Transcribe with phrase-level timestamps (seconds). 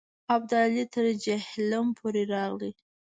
[0.35, 2.71] ابدالي تر جیهلم پورې راغی.